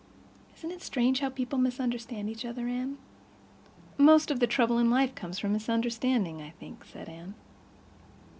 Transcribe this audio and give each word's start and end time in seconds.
Isn't 0.57 0.71
it 0.71 0.81
strange 0.81 1.19
how 1.19 1.29
people 1.29 1.59
misunderstand 1.59 2.27
each 2.27 2.43
other, 2.43 2.67
Anne?" 2.67 2.97
"Most 3.99 4.31
of 4.31 4.39
the 4.39 4.47
trouble 4.47 4.79
in 4.79 4.89
life 4.89 5.13
comes 5.13 5.37
from 5.37 5.53
misunderstanding, 5.53 6.41
I 6.41 6.49
think," 6.59 6.83
said 6.85 7.07
Anne. 7.07 7.35